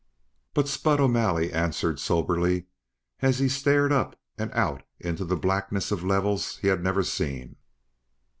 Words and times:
But 0.55 0.67
Spud 0.67 0.99
O'Malley 0.99 1.53
answered 1.53 1.99
soberly 1.99 2.65
as 3.21 3.37
he 3.37 3.47
stared 3.47 3.91
up 3.91 4.19
and 4.35 4.51
out 4.53 4.81
into 4.99 5.23
the 5.23 5.35
blackness 5.35 5.91
of 5.91 6.03
levels 6.03 6.57
he 6.57 6.69
had 6.69 6.81
never 6.81 7.03
seen. 7.03 7.55